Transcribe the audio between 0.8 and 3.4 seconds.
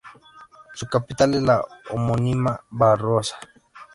capital es la homónima Basora.